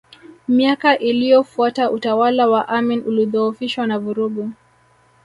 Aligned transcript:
Miaka 0.47 0.97
iliyofuata 0.99 1.91
utawala 1.91 2.47
wa 2.47 2.67
Amin 2.67 3.03
ulidhoofishwa 3.07 3.87
na 3.87 3.99
vurugu 3.99 4.51